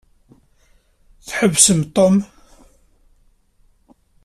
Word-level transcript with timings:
Tḥebsem 1.27 1.81
Tom? 1.95 2.15